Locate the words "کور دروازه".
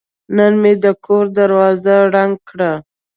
1.05-1.95